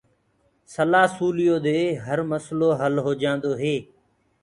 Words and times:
سلآ 0.73 1.03
سُليو 1.15 1.55
دي 1.65 1.79
هر 2.05 2.19
مسلو 2.31 2.69
هل 2.79 2.93
هوجآندو 3.05 3.51
هي۔ 3.61 3.75